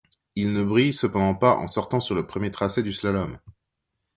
[0.35, 3.37] Il ne brille cependant pas en sortant sur le premier tracé du slalom.